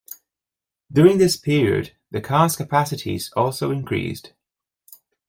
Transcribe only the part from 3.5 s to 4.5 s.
increased.